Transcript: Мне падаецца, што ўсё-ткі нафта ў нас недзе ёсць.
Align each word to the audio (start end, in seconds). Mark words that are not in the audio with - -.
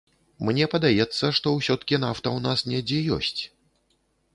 Мне 0.47 0.65
падаецца, 0.75 1.29
што 1.39 1.47
ўсё-ткі 1.57 2.03
нафта 2.07 2.27
ў 2.37 2.49
нас 2.49 2.59
недзе 2.75 2.99
ёсць. 3.21 3.41